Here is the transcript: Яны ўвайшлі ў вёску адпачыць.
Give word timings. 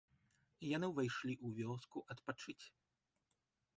Яны 0.75 0.87
ўвайшлі 0.93 1.33
ў 1.45 1.69
вёску 1.73 1.97
адпачыць. 2.15 2.61